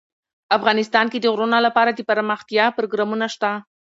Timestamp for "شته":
3.33-3.51